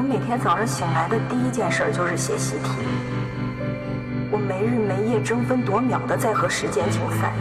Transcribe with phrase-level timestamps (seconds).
[0.00, 2.70] 我每天早上醒来的第一件事就是写习题，
[4.30, 7.34] 我没日没夜、争分夺秒的在和时间竞赛。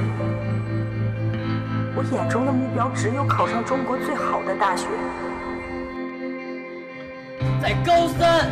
[1.95, 4.87] 我眼中的目标只有考上中国最好的大学。
[7.61, 8.51] 在高三，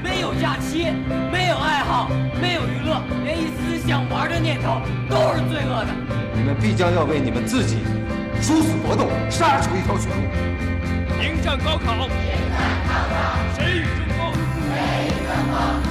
[0.00, 0.86] 没有假期，
[1.32, 2.08] 没有爱好，
[2.40, 4.78] 没有娱乐，连一丝想玩的念头
[5.10, 5.90] 都是罪恶的。
[6.34, 7.78] 你们必将要为你们自己
[8.40, 10.22] 殊死搏斗，杀出一条血路。
[11.22, 12.08] 迎战高考，
[13.54, 14.32] 谁与争锋？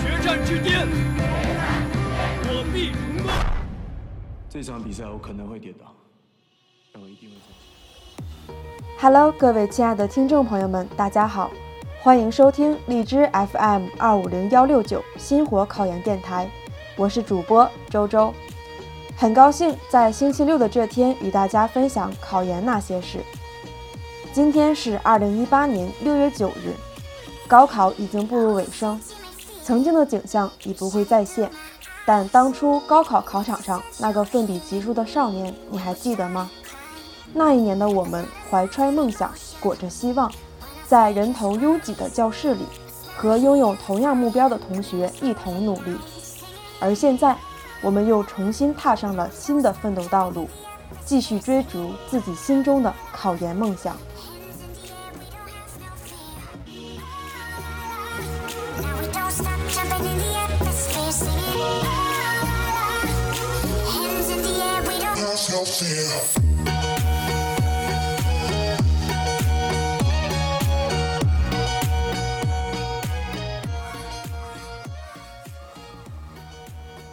[0.02, 0.88] 决战之巅，
[2.46, 3.32] 我必成功。
[4.50, 5.86] 这场比赛我可能会跌倒，
[6.92, 7.70] 但我一定会站起
[8.48, 8.56] 来。
[9.00, 11.52] Hello，各位亲爱的听众朋友们，大家好，
[12.02, 16.50] 欢迎收听荔枝 FM 二五零幺六九星火考研电台，
[16.98, 18.34] 我是主播周周，
[19.16, 23.20] 很高兴在星期六的这天与大家分享考研那些事。
[24.32, 26.76] 今天是二零一八年六月九日，
[27.48, 29.00] 高考已经步入尾声，
[29.64, 31.50] 曾经的景象已不会再现，
[32.06, 36.48] 但当初高考考场上那个奋笔疾书的少年，你还记得吗？
[37.34, 40.32] 那一年的我们怀揣梦想，裹着希望，
[40.88, 42.66] 在人头拥挤的教室里，
[43.18, 45.98] 和拥有同样目标的同学一同努力。
[46.80, 47.36] 而现在，
[47.82, 50.48] 我们又重新踏上了新的奋斗道路，
[51.04, 53.98] 继续追逐自己心中的考研梦想。
[65.48, 66.06] No fear.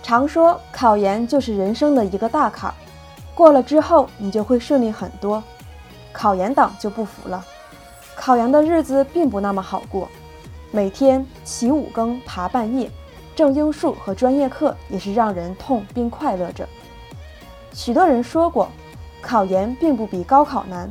[0.03, 2.75] 常说考研就是人生的一个大坎儿，
[3.35, 5.43] 过了之后你就会顺利很多。
[6.13, 7.45] 考研党就不服了，
[8.15, 10.09] 考研的日子并不那么好过，
[10.71, 12.91] 每天起五更爬半夜，
[13.35, 16.69] 正英数和专业课也是让人痛并快乐着。
[17.77, 18.71] 许多人说过，
[19.21, 20.91] 考研并不比高考难，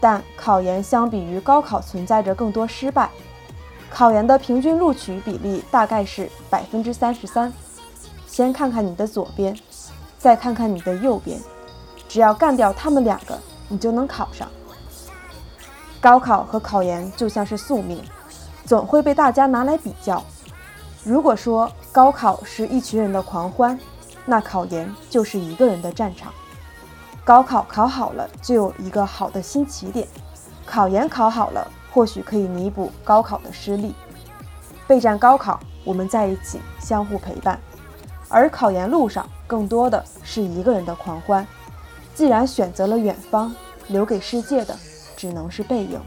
[0.00, 3.08] 但考研相比于高考存在着更多失败。
[3.88, 7.50] 考研的平均录取比例大概是百分之三十三。
[8.26, 9.56] 先看看你的左边，
[10.18, 11.40] 再看看你的右边，
[12.08, 13.38] 只要干掉他们两个，
[13.68, 14.48] 你就能考上。
[16.00, 18.02] 高考和考研就像是宿命，
[18.64, 20.22] 总会被大家拿来比较。
[21.04, 23.78] 如果说高考是一群人的狂欢，
[24.26, 26.32] 那考研就是一个人的战场。
[27.24, 30.06] 高考考好了，就有一个好的新起点；
[30.66, 33.94] 考研考好了，或许可以弥补高考的失利。
[34.86, 37.58] 备战高考，我们在一起，相互陪伴。
[38.28, 41.46] 而考研路上更多的是一个人的狂欢。
[42.14, 43.54] 既然选择了远方，
[43.88, 44.76] 留给世界的
[45.16, 46.00] 只能是背影。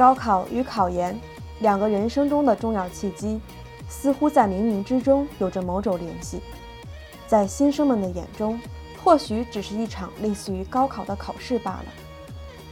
[0.00, 1.14] 高考与考研。
[1.58, 3.38] 两个人生中的重要契机，
[3.86, 6.40] 似乎在冥冥之中有着某种联系。
[7.26, 8.58] 在新生们的眼中，
[9.04, 11.84] 或许只是一场类似于高考的考试罢了。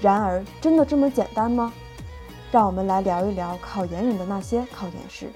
[0.00, 1.70] 然而，真的这么简单吗？
[2.50, 5.30] 让我们来聊一聊考研人的那些考研事。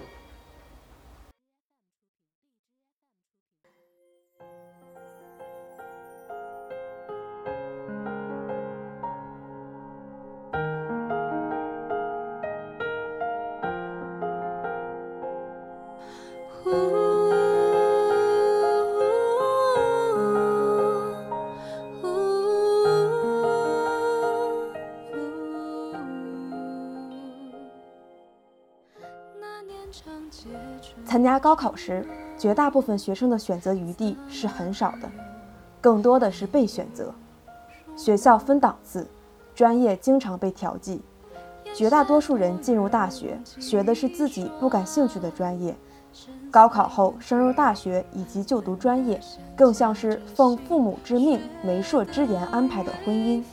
[31.13, 32.03] 参加高考时，
[32.39, 35.11] 绝大部分学生的选择余地是很少的，
[35.79, 37.13] 更多的是被选择。
[37.95, 39.07] 学校分档次，
[39.55, 41.03] 专业经常被调剂，
[41.75, 45.77] 绝大多数人进入大学学的是自己不感兴趣的专业。
[46.51, 49.21] 高考后升入大学以及就读专业，
[49.55, 53.45] 更像是奉父母之命、媒妁之言安排的婚姻。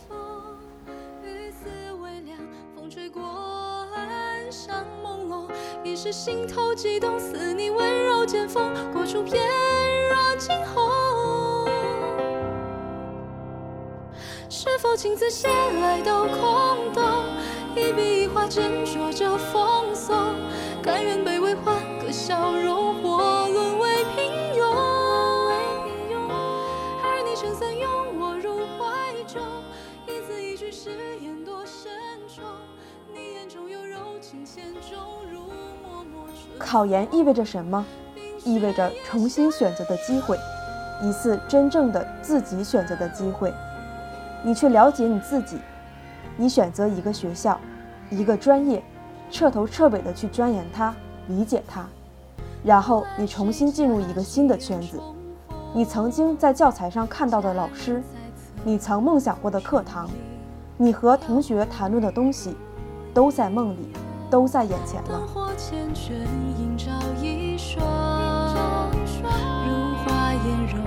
[6.02, 9.38] 是心头悸动似你温柔剑锋过处翩
[10.08, 11.68] 若惊鸿
[14.48, 17.04] 是否情字写来都空洞
[17.76, 20.36] 一笔一画斟酌着奉送
[20.82, 24.64] 甘愿卑微换个笑容或沦为平庸。
[27.04, 29.42] 而你撑伞拥我入怀中
[30.06, 30.88] 一字一句誓
[31.20, 31.92] 言多慎
[32.26, 32.42] 重
[33.12, 34.98] 你眼中有柔情千种
[35.30, 35.69] 如
[36.58, 37.84] 考研意味着什么？
[38.44, 40.38] 意味着重新选择的机会，
[41.02, 43.52] 一次真正的自己选择的机会。
[44.42, 45.58] 你去了解你自己，
[46.38, 47.60] 你选择一个学校，
[48.08, 48.82] 一个专业，
[49.30, 50.94] 彻头彻尾的去钻研它，
[51.28, 51.86] 理解它，
[52.64, 54.98] 然后你重新进入一个新的圈子。
[55.74, 58.02] 你曾经在教材上看到的老师，
[58.64, 60.08] 你曾梦想过的课堂，
[60.78, 62.56] 你和同学谈论的东西，
[63.12, 63.92] 都在梦里，
[64.30, 65.49] 都在眼前了。
[65.60, 66.14] 缱绻，
[66.58, 66.90] 映照
[67.22, 68.90] 一双
[69.68, 70.82] 如花颜容，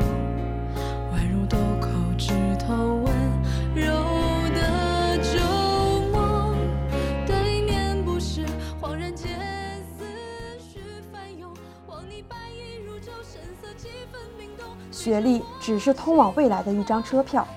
[1.14, 1.88] 宛如豆蔻
[2.18, 3.06] 枝头温
[3.75, 3.86] 柔
[4.56, 5.40] 的旧
[6.12, 6.58] 梦。
[7.28, 8.44] 对面不是
[8.81, 9.40] 恍然间
[9.96, 10.04] 思
[10.60, 10.80] 绪
[11.12, 11.54] 翻涌，
[11.86, 14.66] 望你白衣如昼，神色几分明动。
[14.92, 17.48] 学历只是通往未来的一张车票，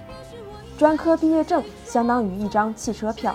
[0.76, 3.34] 专科毕业证相当于一张汽车票。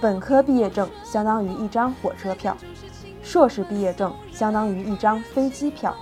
[0.00, 2.56] 本科毕业证相当于一张火车票。
[3.32, 5.96] 硕士毕业证相当于一张飞机票。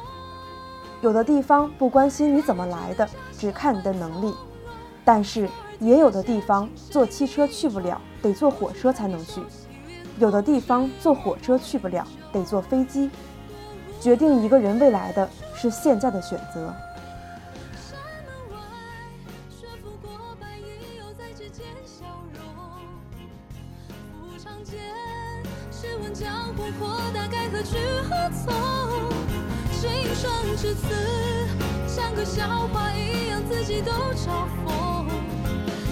[1.01, 4.33] 有的地方不关心你怎么来的，只看你的能力；
[5.05, 5.49] 但是
[5.79, 9.43] 也有的地方坐汽车去不了，得坐火车才能去；
[10.19, 13.09] 有的地方坐火车去不了，得坐飞机。
[14.01, 16.75] 决定一个人未来的是现在的选择。
[30.63, 30.95] 这次
[31.89, 35.07] 像个笑话一样，自己都嘲讽，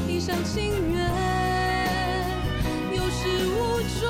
[0.07, 1.09] 一厢情愿，
[2.93, 4.07] 有始无终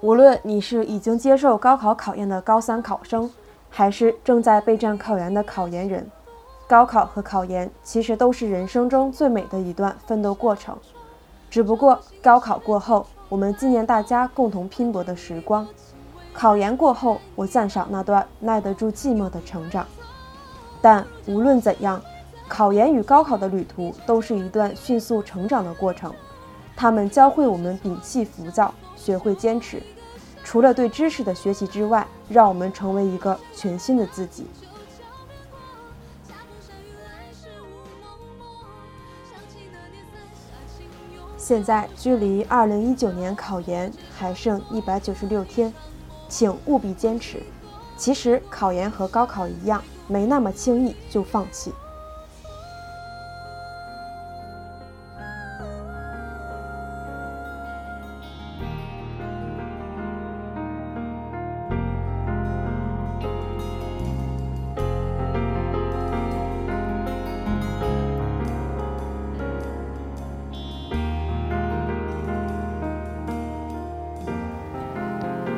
[0.00, 3.30] 无论你是已经接受高考考验的高三考生，
[3.70, 6.10] 还是正在备战考研的考研人，
[6.66, 10.76] 高考和考研其实都是人生中最美的一段奋斗过程。
[11.56, 15.64] 只不过高考过后，我们纪念大家共同拼搏的时光；
[16.34, 19.86] 考研过后，我赞赏那段耐得住寂寞的成长。
[20.82, 21.98] 但无论怎样，
[22.46, 26.12] 考研与高考的旅途都是一段迅速成长的过程。
[26.76, 29.82] 他们教会我们摒弃浮躁，学会坚持。
[30.44, 34.46] 除了对知识的学习之外，让我们成为一个全新的自己。
[41.46, 45.72] 现在距离二零一九年考研还剩一百九十六天，
[46.28, 47.40] 请务必坚持。
[47.96, 51.72] 其实考研和高考一样，没那么轻易就放弃。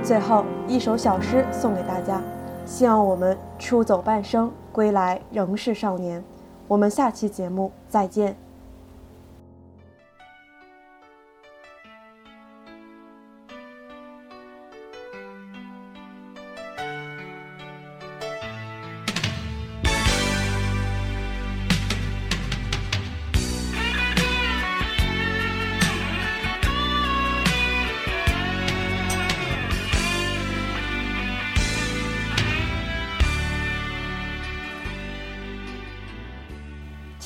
[0.09, 2.23] 最后一首小诗送给大家，
[2.65, 6.25] 希望我们出走半生，归来仍是少年。
[6.67, 8.35] 我们下期节目再见。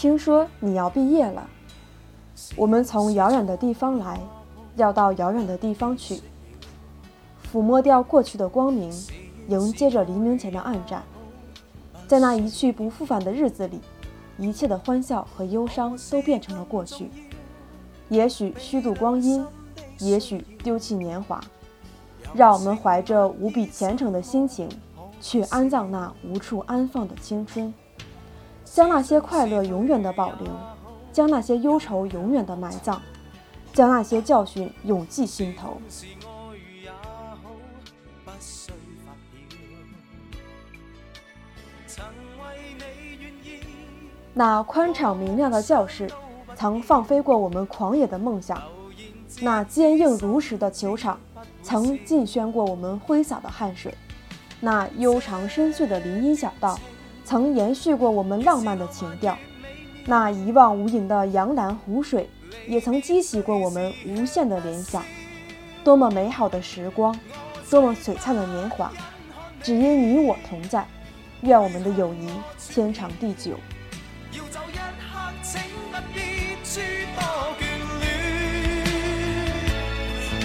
[0.03, 1.49] 听说你要毕业了，
[2.57, 4.19] 我们从遥远的地方来，
[4.75, 6.21] 要到遥远的地方去。
[7.53, 8.93] 抚摸掉过去的光明，
[9.47, 11.05] 迎接着黎明前的暗淡。
[12.09, 13.81] 在那一去不复返的日子里，
[14.39, 17.09] 一切的欢笑和忧伤都变成了过去。
[18.09, 19.47] 也许虚度光阴，
[20.01, 21.41] 也许丢弃年华，
[22.35, 24.69] 让我们怀着无比虔诚的心情，
[25.21, 27.73] 去安葬那无处安放的青春。
[28.75, 30.49] 将那些快乐永远的保留，
[31.13, 33.03] 将那些忧愁永远的埋葬，
[33.75, 35.77] 将那些教训永记心头。
[44.33, 46.11] 那宽敞明亮的教室，
[46.57, 48.57] 曾放飞过我们狂野的梦想；
[49.43, 51.21] 那坚硬如石的球场，
[51.63, 53.93] 曾尽宣过我们挥洒的汗水；
[54.61, 56.81] 那悠长深邃的林荫小道。
[57.33, 59.39] 曾延续过我们浪漫的情调，
[60.05, 62.29] 那一望无垠的杨澜湖水，
[62.69, 65.03] 也曾激起过我们无限的联想。
[65.83, 67.19] 多么美好的时光，
[67.71, 68.93] 多么璀璨的年华，
[69.63, 70.87] 只因你我同在。
[71.41, 72.29] 愿我们的友谊
[72.69, 73.53] 天长地久。
[74.33, 74.83] 要走一刻，
[75.43, 75.59] 请
[75.91, 75.97] 不
[76.63, 76.81] 书
[77.17, 77.23] 多
[77.59, 77.63] 眷
[78.03, 78.05] 恋。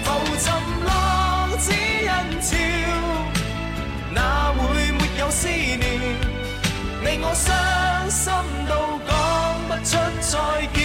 [0.04, 0.06] 浮
[0.38, 0.46] 沉
[0.86, 2.08] 浪只因
[2.40, 2.56] 潮，
[4.14, 5.97] 哪会没有思念？
[7.10, 8.30] 你我伤心
[8.68, 8.72] 到
[9.08, 9.10] 讲
[9.66, 10.36] 不出再
[10.74, 10.76] 见。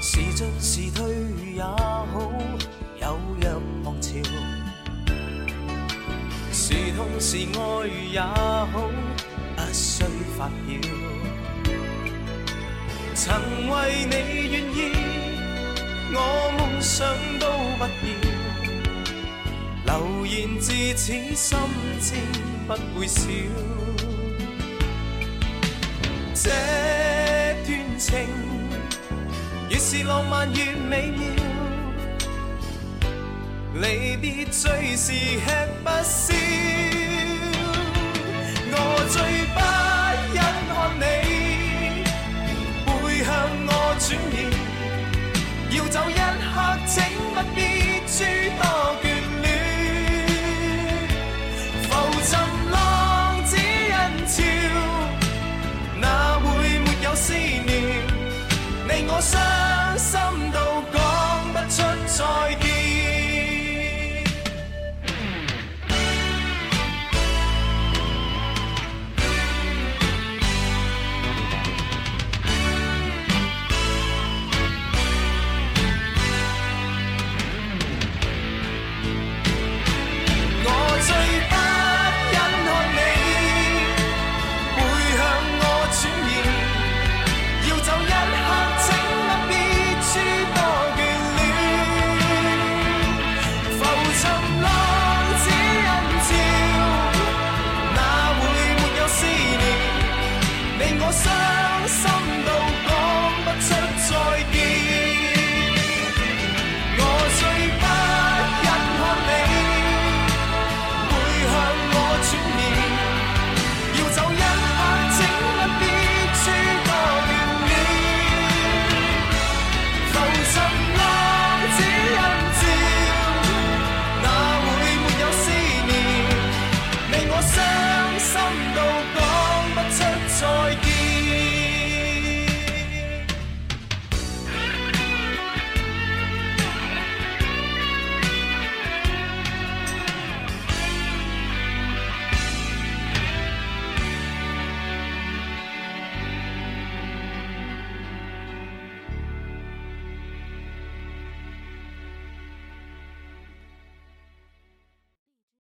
[0.00, 1.04] 时进时退
[1.54, 2.32] 也好，
[2.98, 3.44] 有若
[3.84, 4.08] 浪潮。
[6.50, 7.60] 时痛时爱
[8.10, 8.88] 也好，
[9.74, 10.04] 需
[10.38, 10.78] 发表。
[13.14, 13.34] 曾
[13.68, 14.14] 为你
[14.52, 14.78] 愿意，
[16.14, 16.18] 我
[16.56, 17.06] 梦想
[17.40, 17.46] 都
[17.78, 18.12] 不要。
[19.86, 21.58] 流言自此心
[22.00, 22.14] 知
[22.66, 23.28] 不会少。
[26.34, 26.50] 这
[27.66, 28.26] 段情
[29.70, 31.26] 越是浪漫越美妙，
[33.80, 35.46] 離別最是吃
[35.82, 36.34] 不消。
[38.76, 38.76] 我
[39.08, 39.43] 最。